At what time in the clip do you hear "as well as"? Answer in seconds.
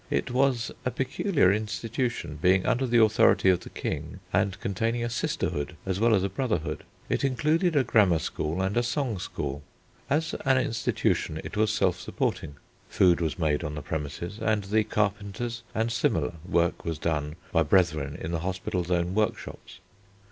5.85-6.23